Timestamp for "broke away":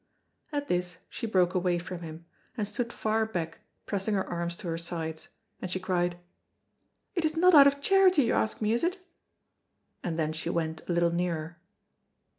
1.27-1.77